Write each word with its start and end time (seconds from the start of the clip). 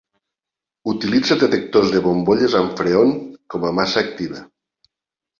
Utilitza 0.91 1.35
detectors 1.43 1.91
de 1.95 2.01
bombolles 2.05 2.55
amb 2.59 2.73
Freon 2.79 3.11
com 3.55 3.67
a 3.69 3.75
massa 3.81 4.03
activa. 4.05 4.41